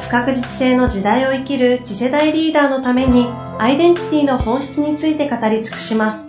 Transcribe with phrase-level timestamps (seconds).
[0.00, 3.26] 不確実性の時代を生きる次世代リーダーのために
[3.58, 6.24] アイデンティティの本質について語り尽くします。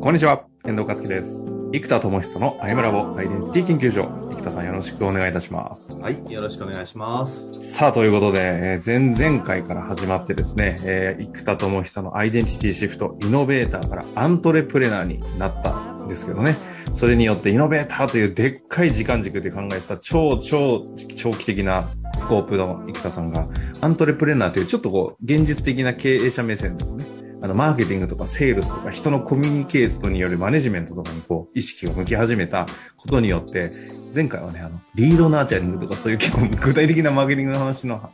[0.00, 1.46] こんにちは、遠藤和樹です。
[1.72, 4.10] 生田智久のアイムラボアイデンティティ研究所。
[4.32, 5.98] 生田さんよろしくお願いいたします。
[6.00, 7.48] はい、よろしくお願いします。
[7.72, 16.56] さあ、ということで、えー、前々回から始まってですね、えー、生田智久のアイデンティティシフト、イノベーターからアントレプレナーになったですけどね。
[16.92, 20.86] それによってイノベーターというでっかい時間軸で考えてた超超
[21.16, 23.48] 長期的なスコープの生田さんが、
[23.80, 27.06] アントレプレナーというちょっとこう、現実的な経営者目線でもね、
[27.42, 32.66] あの、マーケティングとかセールスとか人のコミュニケートによるマネジメントとかにこう、意識を向き始めた
[32.96, 33.72] ことによって、
[34.14, 38.10] 前回はね、あの、リードナーチャリングとかそういう結構具体的なマーケティングの話の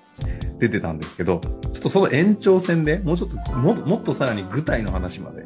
[0.59, 5.45] 出てたんですけど、ちょっとその延長線でもうちょっとも、もっとさらに具体の話まで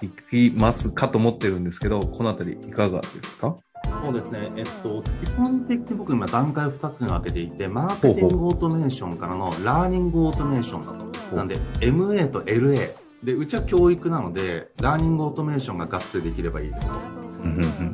[0.00, 3.56] いきますかと思ってるんですけど、このあたりいかがですか？
[4.04, 11.36] そうですね、えっと、基本的に僕今段階を2つに分けていて、マーケティングオートメーションからのラーニングオートメーションだと。
[11.36, 12.92] なんで、MA と LA。
[13.22, 16.98] で、うちは教育なので、ラーニングオートメーションががっつりできればいいですと。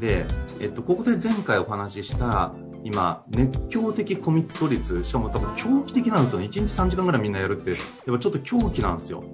[0.00, 0.26] で、
[0.60, 2.52] えっと、ここで前回お話しした、
[2.84, 6.46] 今、熱狂的コミット率、しかも多分狂気的なんですよね。
[6.46, 9.24] 1日3時間ぐらいみんなやるって、やっぱちょっと狂気なんですよ。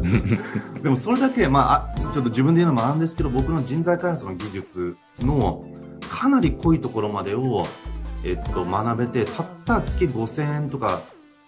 [0.82, 5.62] でもそれだけ、まあ、ちょっと自分で言うのもなんですけど、僕の人材開発の技術の
[6.08, 7.66] かなり濃いところまでを、
[8.24, 11.02] えっと、学べて、たった月5000円とか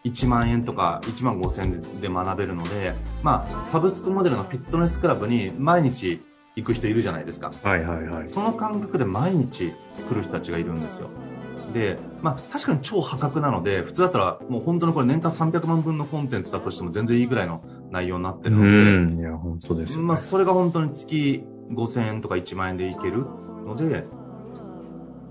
[0.04, 6.22] 1万円とか1万5000円で学べるので、まあ、サブスクモデルのフィットネスクラブに毎日
[6.56, 7.52] 行く人いるじゃないですか。
[7.62, 8.28] はいはいはい。
[8.28, 9.72] その感覚で毎日
[10.08, 11.08] 来る人たちがいるんですよ。
[11.72, 23.26] で、まあ、確かに超破格なので、普通だったら、もう本当にこれ年間300万分のコンテンツだとしても全然いいぐらいの内容になってるので、うん、いや、本当ですよ、ね、まあ、それが本当に月5000円とか1万円でいける
[23.64, 24.04] ので、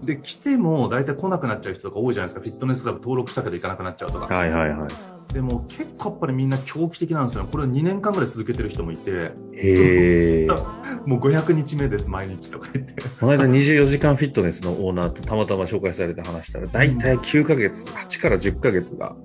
[0.03, 2.41] で、来ても大体来なくなっちゃう人とか多いじゃないですか。
[2.41, 4.33] フィットネスクラブ登録したけど行かなくなっちゃうとか。
[4.33, 5.33] はいはいはい。
[5.33, 7.45] でも結構やっぱりみんな狂気的なんですよ。
[7.51, 9.11] これ2年間ぐらい続けてる人もいて。
[9.11, 10.47] へえ。
[11.05, 12.95] もう500日目です、毎日とか言って。
[13.19, 19.15] この間24時間フィットネスのオーナーとたまたま紹介されて話したら、大体9ヶ月、8から10ヶ月が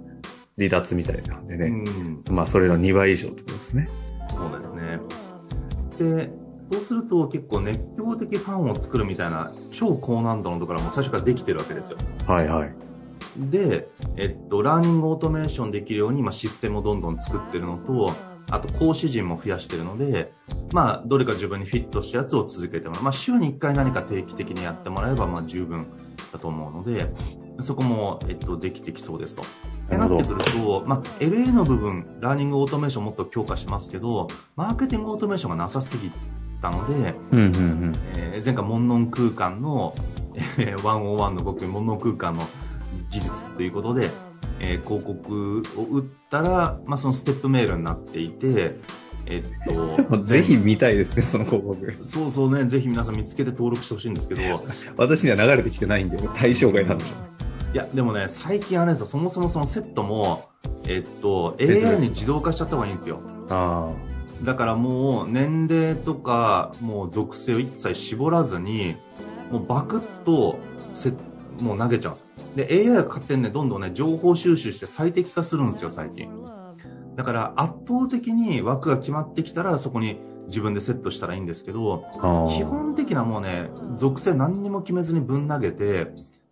[0.58, 1.66] 離脱みたいなんでね。
[2.28, 3.88] うん、まあそれの2倍以上ってことですね。
[4.30, 6.26] そうですね。
[6.26, 6.41] で、
[6.72, 11.98] そうすると結構熱狂的ファンを作るみたいな超高難度のところも最初からできてるわけですよ。
[12.26, 12.74] はいはい。
[13.36, 18.12] で、えっと、ラーニングオートメーションできるように、まあ、システムをどんどん作ってるのと、
[18.50, 20.32] あと講師陣も増やしてるので、
[20.72, 23.02] まあ、どれか自分にフィットしたやつを続けてもらう。
[23.04, 25.86] まあ、週に1回何か定期的にやってもらえば、まあ、十分
[26.32, 27.06] だと思うので、
[27.60, 29.42] そこも、えっと、できてきそうですと。
[29.42, 29.44] っ
[29.88, 36.10] てなってくると、まあ、LA の部分、ラーニングオートメーションもっと強化しますけど、マーケティングオートメーションがなさすぎ
[36.62, 37.14] たので、
[38.16, 39.92] え前回、モンノン空間の、
[40.58, 42.46] えー、101の僕、モンノン空間の
[43.10, 44.10] 技術ということで、
[44.60, 48.76] えー、広告を打ったら、まあ、そのステップメールになっていて、
[49.26, 49.44] えっ
[50.08, 51.96] と、 ぜひ見たいですね、その広告。
[52.02, 54.42] そうそうね、ぜひ皆さん見つけて登録してほしいんですけど。
[54.96, 57.14] 私には流れてきてないんで、対象外なんでしょ
[57.72, 60.48] う、いや、でもね、最近あれですよ、そもそもそのセットも、
[60.86, 63.20] えっと、AI に自動化しちゃった方がいいんですよ。
[63.50, 64.11] ああ。
[64.42, 68.96] だからもう年齢とかもう属性を一切絞らずに
[69.50, 70.58] もうバクッと
[70.94, 71.12] せ
[71.60, 72.26] もう投げちゃうんです
[72.56, 76.28] で AI が勝手にねどんどんね情報収集して最適化するんですよ最近。
[77.16, 82.06] だから圧倒的に枠が決まってきたらそこに自分でセットしたらいいんですけど
[82.56, 86.08] 基本的なもうね属性何にも決めずにぶん投げて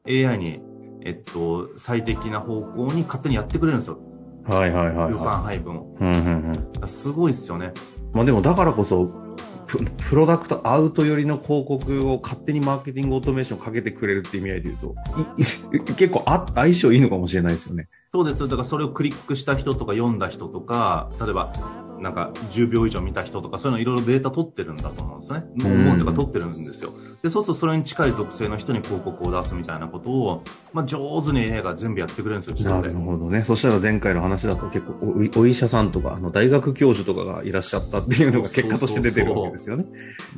[0.06, 0.60] AI に
[1.02, 3.98] えっと最適な方向に勝手にやってくれるんですよ
[4.50, 5.96] はいはいはい、はい、予算配分を。
[6.00, 7.72] うんうんうん、すごいっすよね。
[8.12, 9.10] まあでもだからこそ、
[10.08, 17.88] プロダクトアウト寄りの広告を勝手にマーケティングオートメーションかけてくれるって意味合いで言うと、 結構あ相性いいのかもしれないですよね。
[18.12, 18.48] そうです。
[18.48, 21.52] だからそれをクリックした人とか読んだ人とか、例えば、
[22.00, 25.44] なんか10秒以上見た人とか、そういうのいろいろデータ取ってるんだと思うんですね。
[25.64, 26.92] うん思うとか取ってるんですよ。
[27.22, 30.42] で、そうするとそれに近い属性の人に広告を出すみたいなことを、
[30.72, 33.00] まあ上手に AI が全部やってくれるんですよ、自動でなる。
[33.00, 33.44] ほどね。
[33.44, 34.94] そしたら前回の話だと結構
[35.36, 39.84] おお医者さんとか、あの、大学教授とかがいらっしゃったっていうのが結果として出てるわけですよね。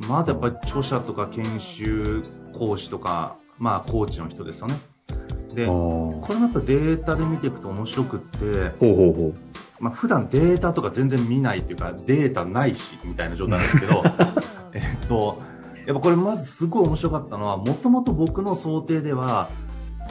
[0.07, 2.23] まだやっぱり著者とか研修
[2.53, 4.75] 講師とか、まあコーチの人ですよね。
[5.53, 9.33] で、これもやっぱデータで見ていくと面白くって、うほうほ
[9.79, 14.03] まあ普段データとか全然見ないっていうか、データないし、みたいな状態なんですけど、
[14.73, 15.41] えっと、
[15.85, 19.49] やっぱこれまずすごい面白かったのは、もともと僕の想定では、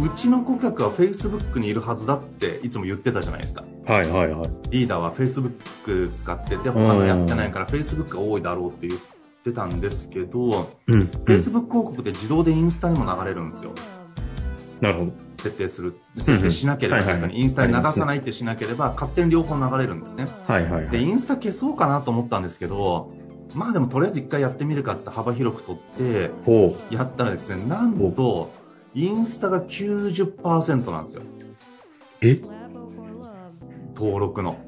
[0.00, 3.62] うちの顧客は Facebook にいるはずだっていつも言ってたじゃないですか。
[3.62, 3.90] う。
[3.90, 4.50] はいはいはい。
[4.70, 9.00] リーダーは Facebook 使ってて、他のやってないから Facebook が多いだろうって言っ
[9.44, 11.02] てたんですけど、うん。
[11.24, 13.72] Facebook 広告で自動でインスタにも流れるんですよ。
[14.80, 15.12] なるほど。
[15.42, 15.98] 設定する。
[16.16, 20.26] 設定しなければ、はいはいはいインスタに流さないってしなければ、勝手に両方流れるんですね。
[20.26, 21.02] で、はいはいはい。
[21.02, 23.12] インスタ消そうかなと思ったんですけど、
[23.54, 28.52] まあでもとりあえず一回やってみるかっつって幅広く取って、ほやったらですね、なんと、
[28.94, 31.22] インスタが90%なんですよ。
[31.22, 31.24] う。
[32.22, 32.40] え？
[33.94, 34.58] 登録の。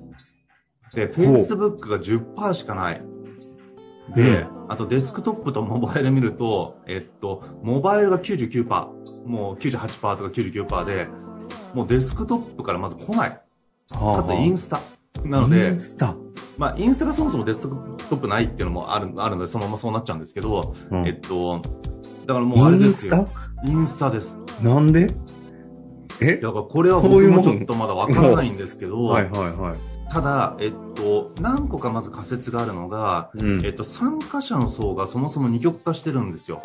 [0.95, 3.03] で、Facebook が10%しかない。
[4.15, 8.67] で、あとデスクトップとモバイル見ると、えっと、モバイルが99%、
[9.27, 11.09] もう98%とか99%で、
[11.73, 13.41] もうデスクトップからまず来ない。
[13.91, 14.81] かつインスタ。
[15.25, 16.17] なのイでン、スタ。
[16.59, 17.75] まあ、インスタがそもそもデスク
[18.09, 21.63] トップないっていうのもある、あるので、そのままそうなっちゃうんですけど、うんえっと、
[22.27, 23.29] だからもうあれですよ。
[23.67, 24.37] インインスタです。
[24.63, 25.09] なんで？
[26.21, 26.37] え？
[26.37, 29.94] だからこれは僕もちょっとまだわからないんですけど、はいはいはい。
[30.15, 33.67] ただ、えっと、何個かまず仮説があるのが、うん。
[33.67, 36.63] えっと、参加者の層がそもそも二極化してるんですよ。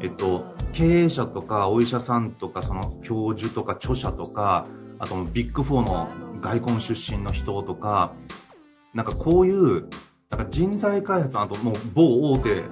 [0.00, 4.66] えっと、経営者とかお医者さんとか、その教授とか著者とか、
[4.98, 8.14] あとビッグフォーの外交出身の人とか、
[8.94, 9.86] なんかこういう、
[10.30, 12.62] なんか人材開発、あともう某大手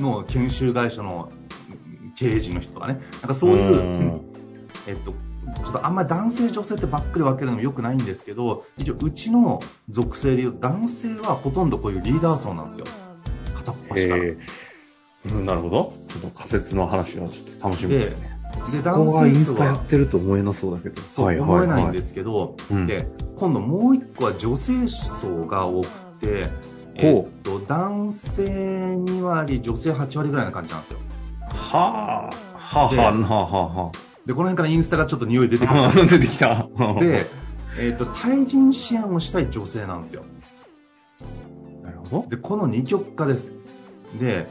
[0.00, 1.30] の研修会社の
[2.16, 4.20] 経営陣の人とかね、なんかそういう、ん。
[4.86, 5.12] えっと、
[5.64, 12.86] ちょっとあんまり男性女性ってばっかり分けるのも良くないんですけど、一応うちの属性で言うと男性はほとんどこういうリーダー層なんですよ。
[13.54, 14.24] 片っ端から。
[14.24, 14.38] えー
[15.26, 15.92] うんなるほど。
[16.08, 18.40] ちょっと仮説の話がちょっと楽しみですね。
[18.72, 21.02] で、こ男こがインスタやってると思えなそうだけど。
[21.12, 23.06] そう思えないんですすけど、うんで、
[23.36, 25.88] 今度もう一個は女性層が多く
[26.20, 26.48] て、
[26.94, 30.98] えっと、男性2割、女性8割ぐらいな感じなんですよ。
[31.50, 32.50] はあ。
[32.56, 35.80] はあはあ、はあはあで、この辺からインスタがちょっと匂い出てくる。
[35.80, 35.92] はあ。
[35.92, 36.68] 出てきた。
[37.00, 37.26] で、
[37.80, 40.24] えっと、対人支援をしたい女性なんですよ。
[41.82, 42.28] なるほど。
[42.28, 43.52] で、この二極化です。
[44.18, 44.46] で、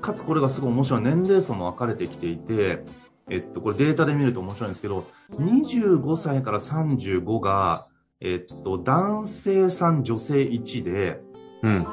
[0.00, 2.84] かつこれがすごい面白い年齢層も分かれてきていて、
[3.30, 7.86] えっと、これデータで見ると面白いんですけど、25歳から35が、
[8.20, 11.20] えっと、男性3、女性1で、
[11.62, 11.86] うん。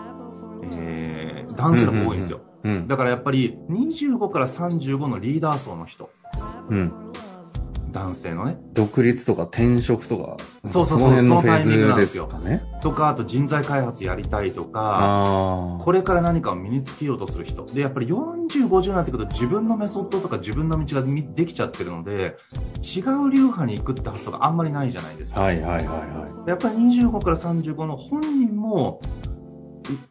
[0.74, 2.42] えー、男性の方が多いんですよ。
[2.64, 2.88] うん。
[2.88, 6.10] だからやっぱり、25から35のリーダー層の人、
[6.72, 6.94] うん。
[7.92, 12.64] 男性のね、独立とか転職とか、そうそうそうの辺のフェそのタイミングなーズですかね。
[12.82, 15.78] とか、あと人材開発やりたいとか、ああ。
[15.80, 17.66] これから何かを身につけようとする人。
[17.66, 22.38] で、やっぱり40、50になってくると自分のメソッドとか自分の道がみできちゃってるので、
[22.82, 25.42] 違う流派に行くって発想があんまりないじゃないですか。
[25.42, 29.02] はいはいはいはやっぱり25から35の本人も、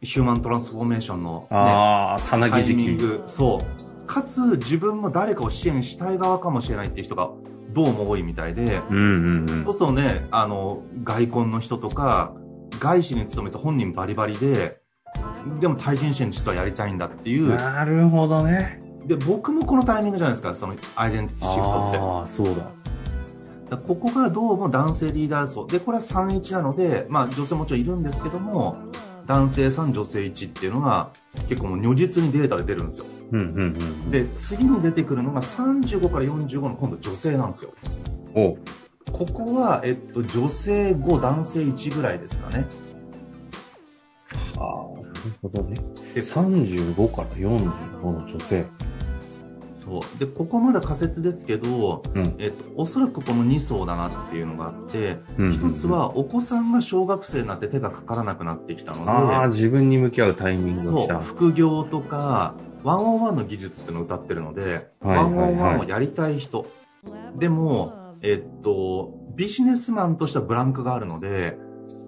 [0.01, 1.53] いヒューマントランスフォーメーションの、い。
[1.53, 3.21] ね、ああ、さなタぎ時期。
[3.25, 3.90] そう。
[4.05, 7.29] かつ自分も誰かを支援したい側かもしれないっていう人が
[7.73, 9.73] どうも多いみたいで、うんうんうんそう。
[9.73, 12.33] するとね、あの、外婚の人とか、
[12.79, 14.81] 外資に勤めて本人バリバリで、
[15.59, 17.49] でも対人支援実はやりたいんだっていう。
[17.55, 18.81] なるほどね。
[19.05, 21.97] で、僕もこのタイミングじゃないですか、そのアイデンティティシフトって。
[21.97, 22.71] ああ、そうだ。
[23.69, 25.65] だここがどうも男性リーダー層。
[25.65, 28.77] で、これは31なので、まあ女性もちろんいるんですけども、
[29.31, 31.13] 男性3、女性1っていうのが
[31.47, 33.05] 結構もう如実にデータで出るんですよ。
[33.31, 33.47] うんうん
[34.05, 37.73] うん。、で、次に出てくるのが35から45の今度女性なんですよ。
[38.35, 38.57] お
[39.09, 42.67] ここは、えっと、女性5、男性1ぐらいですかね。
[44.57, 45.77] ああ、なるほどね。
[46.13, 48.65] で35から45の女性。
[49.91, 50.19] そう。
[50.19, 52.35] で、ここまだ仮説ですけど、うん。
[52.37, 61.19] えっと、おそらくこの2層だなっていうのがあって、うん一つ、はお子さんが小学生になって手がかからなくなってきたので、ああ、自分に向き合うタイミングが。
[61.19, 66.65] 副業とか、ワンオンワンの技術っていうのを歌ってるので、はいワンオンワンをやりたい人。
[67.35, 71.57] でも、えっと、ビジネスマンとしてはブランクがあるので、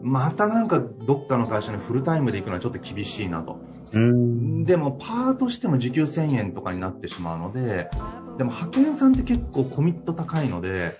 [0.02, 3.60] またなんかどっかの会社にフルタイムで行くのはちょっと厳しいなと。
[3.94, 4.64] うん。
[4.66, 7.90] でも、パートしても時給1000円とかになってしまうので、
[8.38, 10.98] でも派遣さんって結構コミット高いので、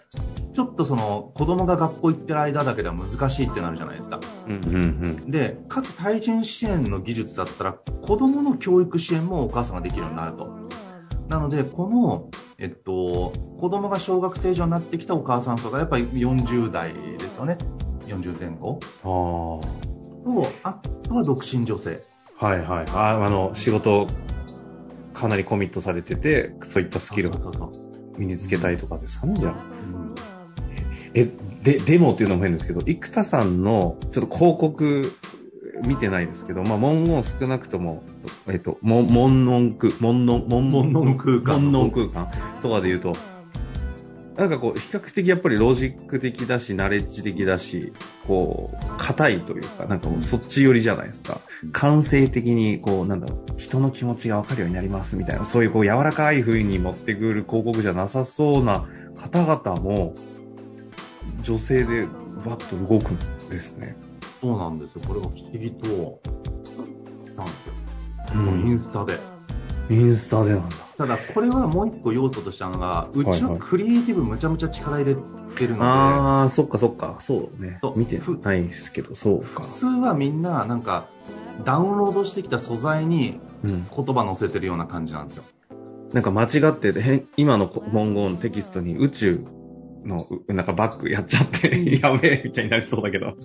[0.54, 4.20] ちょっとその子供が学校行ってる間だけでは難しいってなるじゃないですか。
[4.48, 4.80] うんうんう
[5.28, 5.32] ん。
[5.32, 10.48] で、かつ対人支援の技術だったら、子供の教育支援もお母さんができるようになると。
[11.28, 17.58] なので、この、えっと、子供が小学生以上になってきたお母さん層がやっぱり40代ですよね。
[18.02, 18.80] 40前後。
[20.24, 20.74] と、あ
[21.04, 22.04] とは独身女性。
[22.44, 22.86] はいはい。
[22.90, 24.06] ああの、仕事、
[25.14, 27.34] かなりコミットされてて、そういったスキルを
[28.18, 29.52] 身につけたいとかですかね、じゃあ。
[29.54, 30.14] うん
[31.16, 31.30] え、
[31.64, 35.14] で、デモっていうのも変ですけど、生田さんの、ちょっと広告、
[35.86, 38.04] 見てないですけど、まあ、文言少なくとも、
[38.48, 42.32] えっと、もん、文言空、文言、文文言空間文言空間
[42.62, 43.14] とかで言うと、
[44.36, 47.94] なんかこう、比較的やっぱりロジック的だし、ナレッジ的だし、
[48.28, 51.40] こう、硬いというか、なんかもうそっち寄りじゃないですか。
[51.72, 58.86] 感性的に、こう、なんだろう、人の気持ちがわかるようになりますみたいな、そういうこう、柔らかい風に持ってくる広告じゃなさそうな
[59.18, 60.16] 方々も、
[61.44, 62.08] 女性で
[62.46, 63.96] バッと動くんですね。
[64.42, 65.08] そうなんですよ。
[65.08, 66.20] これが不思議と、
[67.38, 67.74] なんですよ。
[68.36, 69.33] うインスタで。
[69.90, 70.76] インスタでなんだ。
[70.98, 77.18] ただ、これはもう一個要素としたのが、うちはクリエイティブむちゃむちゃ力入れてるので、ああ、そっかそっか。
[77.20, 78.00] そうねそう。
[78.00, 79.70] 見てないですけど、そうか普。
[79.70, 81.08] 通はみんな、なんか、
[81.66, 83.88] ダウンロードしてきた素材にうん。
[83.96, 85.44] 言葉載せてるような感じなんですよ。
[86.14, 89.46] なんか間違ってて、今の文言テキストに宇宙
[90.06, 93.36] の、うなんかバックやっちゃって、やべえみたいになりそうだけど、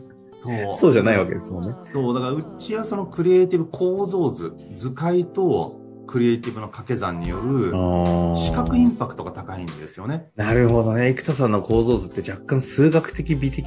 [0.42, 1.74] そうそうじゃないわけですもんね。
[1.84, 10.30] そう、だからうちはそのクリエイティブ構造図、図解とクリエイティブの掛け算によるあ視覚インパクトが高いんですよね。
[10.34, 11.10] なるほどね。
[11.10, 13.64] 生田さんの構造図って若干数学的美的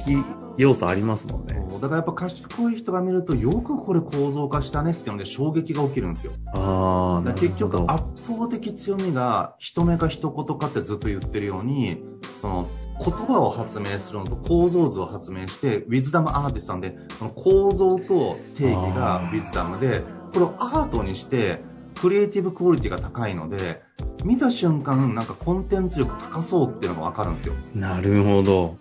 [0.58, 1.62] 要素ありますもんね。
[1.80, 6.32] だからやっぱ賢い人が見るとよくこれ構造化したねっていうので衝撃が起きるんですよ。
[6.54, 12.02] ああ、だ結局圧倒的強みが人目か一言かってずっと言ってるように、
[12.38, 12.68] その
[13.04, 21.62] 言葉を発明するのと構造図を発明して、ウィズダムアーティストなんで、その構造と定義がウィズダムで、これをアートにして、
[22.00, 23.82] クリエイティブクオリティが高いので、
[24.24, 27.54] 見た瞬間なんかコンテンツ力高そうっていうのがわかるんですよ。
[27.74, 28.76] なるほど。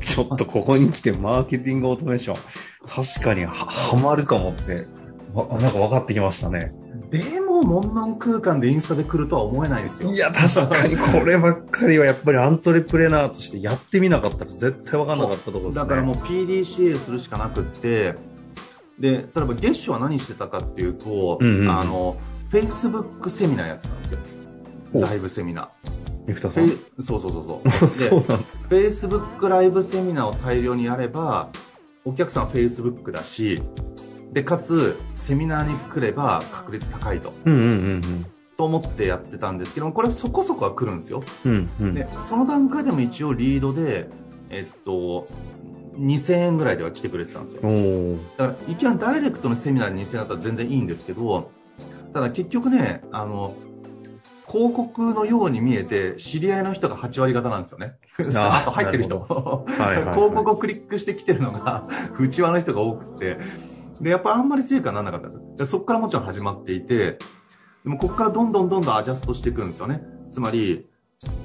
[0.00, 2.36] ちょっとここに来てマーケティングオートメーション。
[2.86, 4.86] 確かには、はまるかもって、
[5.32, 6.72] わなんか分かってきましたね。
[7.10, 10.10] でも、文言空間でインスタで来るとは思えないですよ。
[10.10, 15.82] いや、確かにこればっかりはやっぱりアントレプレナーとしてやってみなかったら絶対分かんなかったところですね。
[15.82, 18.14] だからもう PDCA するしかなくって、
[18.98, 22.16] で、例えば月初は何してたかっていうと、うんうんあの、
[22.50, 24.18] Facebook セミナーやってたんですよ。
[24.94, 25.70] おライブセミナ
[26.26, 26.64] 生田さん？
[26.64, 26.68] ー。
[26.68, 27.88] フェイそうそうそうそう。
[27.90, 29.06] そうなんです。
[29.06, 31.50] Facebook ライブセミナーを大量にやれば、
[32.04, 33.62] お客さんは Facebook だし、
[34.32, 37.32] で、かつ、セミナーに来れば確率高いと。
[37.44, 37.64] うんうんう
[37.96, 38.26] ん
[38.58, 41.22] と思ってやってたんですけども、これはそこそこは来るんですよ。
[41.44, 41.70] うん。
[41.80, 41.94] うんうん。
[41.94, 44.10] で、その段階でも一応リードで、
[44.50, 45.26] えっと、
[45.96, 47.62] 2000円ぐらいでは来てくれてたんですよ。
[48.36, 51.52] だから、いきなりダイレクトのセミナーに2000円だったら全然いいんですけど、
[52.12, 53.54] ただ結局ね、あの、
[54.50, 57.96] 広告のように見えて、知り合いの人が8割方なんですよね。
[58.34, 59.20] あと入ってる人。
[59.28, 61.86] はいはいはい広告をクリックしてきてるのが、
[62.18, 63.38] 内輪の人が多くて、
[64.00, 65.56] で、やっぱあんまり成果にならなかったんですよ。
[65.56, 67.18] でそこからもちろん始まっていて、
[67.84, 70.02] でもここからどんどんどんどんアジャストしていくんですよね。
[70.30, 70.88] つまり、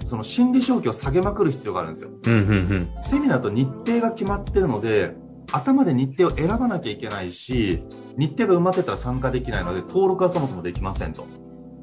[0.06, 2.12] その心理消去を下げまくる必要があるんですよ。
[2.26, 2.90] うんうんうん。
[2.96, 5.16] セミナーと日程が決まってるので、
[5.52, 7.84] 頭で日程を選ばなきゃいけないし、
[8.18, 11.26] 日程が埋まってたら参加できないので、登録はそもそもできませんと。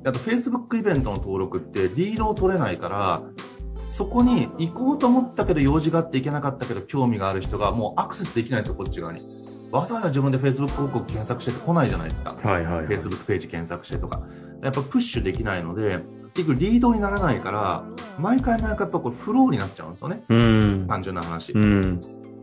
[0.05, 3.23] あと、Facebook イベントの登録ってリードを取れないから、
[3.91, 9.21] そこに行こうと思ったけど用事があって行けなかったけど興味がある人がもうアクセスできないんですよ、こっち側に。
[9.71, 12.37] わざわざ自分で Facebook 広告検索してこないじゃないですか。
[12.43, 12.87] はいはいはい。
[12.87, 14.23] Facebook ページ検索してとか。
[14.63, 16.01] やっぱプッシュできないので、
[16.35, 17.85] 結局リードにならないから、
[18.19, 20.23] 毎回毎回やっぱこれフローになっちゃうんですよね。
[20.29, 20.87] うん。
[20.89, 21.53] 単純な話。
[21.53, 22.01] うん。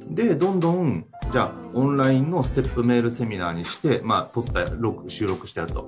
[0.09, 5.85] で、どんどん、じゃあ、オンラインのステップメールセミナーにして、まあ、撮った、録収録したやつを。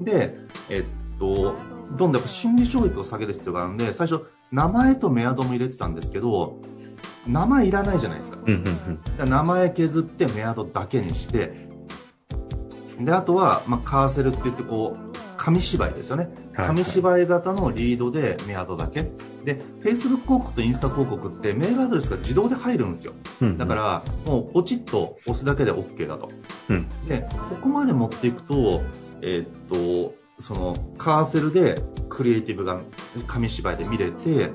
[0.00, 0.34] で、
[0.68, 1.54] えっと、
[1.90, 6.60] どんどんやっぱ心理教育を下げる必要があるんで、最初、名前とメアドも入れてたんですけど、
[7.26, 8.38] 名前いらないじゃないですか。
[8.44, 8.50] う
[9.24, 11.68] 名前削ってメアドだけにして、
[13.00, 16.28] で、あとは、まあ、カーセルって言って、こう、紙芝居ですよね。
[16.54, 19.10] はい紙芝居型のリードでメアドだけ。
[19.44, 23.12] で、Facebook 広告とインスタ広告ってメールアドレスが自動で入るんですよ。
[23.40, 23.58] うん。
[23.58, 26.28] だから、もうポチッと押すだけで OK だと。
[26.70, 28.82] うんで、ここまで持っていくと、
[29.20, 31.76] えーっと、その、カーセルで
[32.08, 32.80] クリエイティブが
[33.26, 34.50] 紙芝居で見れて、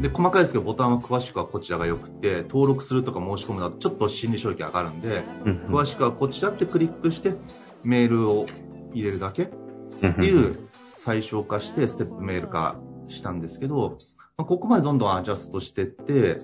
[0.00, 7.34] で、細かいですけど、ボタンは詳しくはこちらが良くて、登録するとか申し込むだとちょっと心理衝撃上がるんで、うんうん、詳しくはこちらってクリックして、
[7.82, 8.46] メールを
[8.92, 14.09] 入れるだけってうんいう最小化してステップメール化したんですけど、まあ
[14.44, 16.38] ここまでどんどんアジャストしてって、だ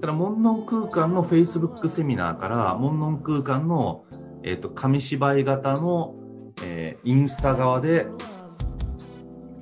[0.00, 4.04] から、モン空間の Facebook セミナーから、モン空間の、
[4.44, 6.14] えっ、と、紙芝居型の、
[6.62, 8.06] えーインスタ側で、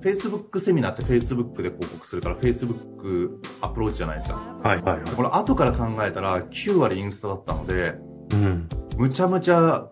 [0.00, 4.34] Facebook セミナーって Facebook で広告するから、Facebook アプローチじゃないですか。
[4.62, 5.10] はいはいはい。
[5.10, 7.96] これ後から考えたら、9割インスタだったので、
[8.32, 8.68] うん。
[8.98, 9.88] むちゃむちゃ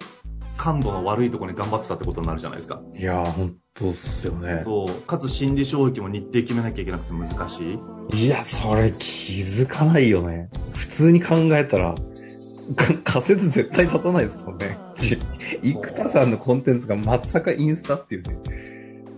[0.56, 2.80] 感度の悪いところに頑張ってたってことになるじゃないですか。
[2.94, 4.60] いやー、本当っすよね。
[4.62, 5.02] そう。
[5.02, 7.78] かつ心理衝撃も日程決めなきゃいけなくて難し
[8.12, 8.24] い。
[8.26, 10.48] いや、それ気づかないよね。
[10.76, 11.96] 普通に考えたら、
[12.76, 14.78] か仮説絶対立たないですもんね。
[14.94, 15.18] ち
[15.62, 18.38] 生田さんのコンテンツがまさかインスタっていうね。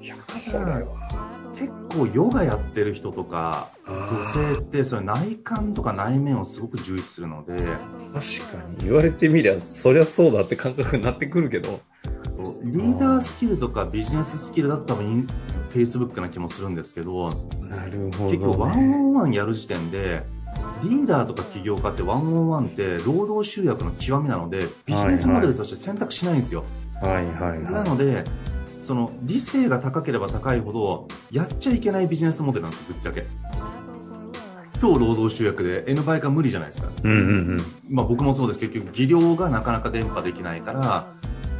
[0.00, 1.36] いや、これは。
[1.58, 7.76] 結構ヨガやってる人とか、女性ってそれ内観とか内面をすごく重視するので、確か
[8.78, 11.80] に言われてみりゃ、そりゃそうだって感覚になってくるけど。
[12.62, 15.26] リーダースキルとかビジネススキルだったら多分イン
[15.70, 20.24] Facebook な気もするんですけど、なるほ結構ワンオンワンやる時点で、
[20.82, 26.64] リーダーとか起業家ってワンオンワンって労働集約の極みなので、ビジネスモデルとして選択しないんですよ。
[27.02, 28.24] はいはいはなので、
[28.82, 33.26] その理性が高ければ高いほど、やっちゃいけないビジネスモデルなんですよ、ぶっちゃけ。
[34.80, 36.88] 超労働集約で N 倍化無理じゃないですか。
[36.88, 36.90] い。
[37.04, 37.22] うんうんう
[37.54, 37.56] ん。
[37.88, 38.60] まあ僕もそうです。
[38.60, 41.06] 結局、技量がなかなか伝播できないから、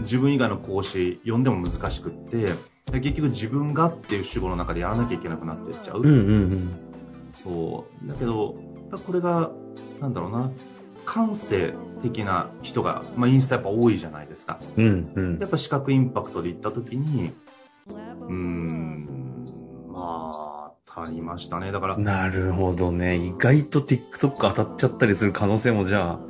[0.02, 2.46] 自分以外の講師呼んでも難しくって、
[2.92, 6.00] で結局自分がっていう主語の中でやらなきゃいけなくなっていっちゃう。
[6.00, 6.70] うんうんうん。
[7.32, 8.08] そう。
[8.08, 8.54] だけど、
[9.06, 9.50] これが、
[10.00, 10.50] なんだろうな、
[11.04, 14.58] 感性的な人が、まあインスタやっぱ多いじゃないですか。
[14.76, 17.32] うんうんやっぱ視覚インパクトで行った時に、
[17.88, 19.44] うーん、
[19.88, 21.72] まあ、足りましたね。
[21.72, 23.16] だから、なるほどね。
[23.16, 26.20] 意外と TikTok 当たっちゃったりする可能性もじゃあ、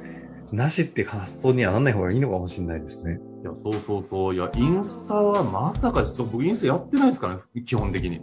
[0.52, 3.18] なしって発想にはなんない方がいいのかもしれないですね。
[3.46, 4.34] いや、そうそうそう。
[4.34, 8.16] いや、インスタはまさか、ちょっと僕インスタやってないですからね、基本的に。
[8.16, 8.20] い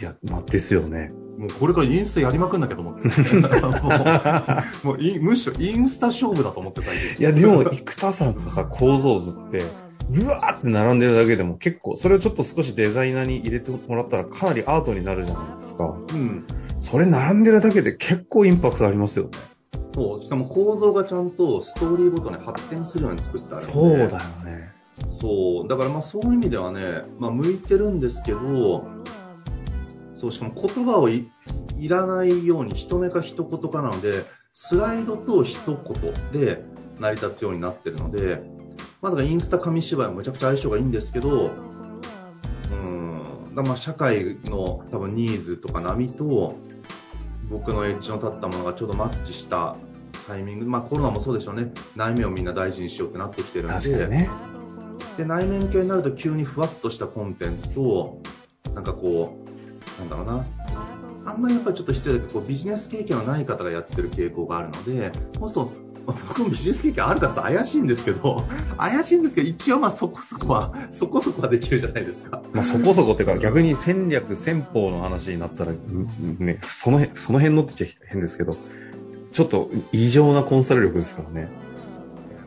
[0.00, 1.12] や、まあ、ですよね。
[1.38, 3.08] もうこれからインスタやりまくんなきゃと思って。
[4.84, 7.20] もうもういむしろインスタ勝負だと思って最近。
[7.20, 9.64] いや、でも、生田さんのさ、構造図って、
[10.10, 15.96] うわーって並んでるだけでも結構、それをちょっと少しデザイナーに入れてもらったらかなりアートになるじゃないですか。
[16.12, 16.44] うん。
[16.78, 19.30] それ並んでるだけで結構インパクトありますよね。
[19.94, 20.22] そう。
[20.22, 23.72] しかも構造がちゃんとストーリーごとに発展するように作ってあるんで。
[23.72, 24.08] そうだよ
[24.44, 24.72] ね。
[25.10, 25.68] そう。
[25.68, 28.84] だからまあそういう意味ではね、まあ向いてるんですけど、
[30.16, 31.30] そう、しかも言葉をい
[31.78, 36.64] いらないように一目か一言かなので、スライドと一言で
[36.98, 38.40] 成り立つようになってるので、
[39.02, 41.50] まあだからインスタ紙芝居もむちゃくちゃ相性がいいんですけど、
[42.70, 46.56] うん、だまあ社会の多分ニーズとか波と、
[47.50, 49.76] 僕のエッジの立ったものがちょうどマッチした
[50.26, 54.28] タイミング、まあコロナもそうでしょうね、内面をみんな大事にしようってなってきてるんで、ね。
[55.16, 58.18] で内面系になると急にふわっとしたコンテンツと
[58.74, 59.38] なんかこ
[59.96, 60.44] うなんだろうな。
[61.26, 68.44] あんまりやっぱりちょっと失礼だけどこうビジネス経験のない方がやってる傾向があるのでそうするとまあ僕もビジネス経験あるかさ怪しいんですけど
[68.76, 78.56] 怪しいんですけど一応まあそこそこはそこそこはできるじゃないですかまあ、そこそこっていうか、逆に戦略、戦法の話になったら、うんね、その辺、その辺のって言っちゃ変ですけど、
[79.32, 81.48] ちょっと異常なコンサル力ですからね。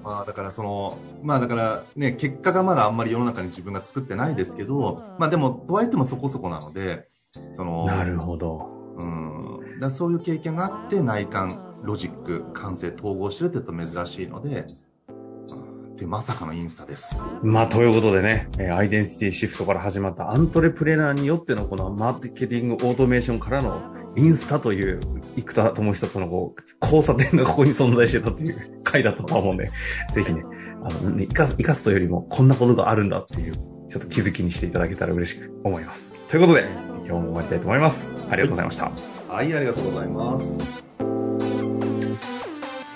[0.03, 7.09] まあだからそのまあだからね結果がまだあんまり世の中に自分が作ってないですけどまあでもとはいってもそこそこなので
[7.53, 8.77] そのなるほど。
[8.97, 14.65] うん、だそういう経験があって内観ロジック感性統合してるって言うと珍しいので、
[15.09, 23.81] うんでまさかのインスタですまあ、ということでね、えーアイデンティティシフトから始まったアントレプレナーによってのこのマーケティングオートメーションからの
[24.15, 24.99] インスタという
[25.35, 29.71] 生田智久とのこう交差点がここに存在してたという回だったと思うんで、
[30.13, 30.43] ぜひね、
[30.83, 36.13] あの、ね、生かす、生かすというよりもこんなことがあるんだっていう、ちょっと気づきにしていただけたら嬉しく思います。
[36.29, 36.65] ということで、
[37.05, 38.11] 今日も終わりたいと思います。
[38.29, 38.91] ありがとうございました。
[39.29, 40.86] はいありがとうございます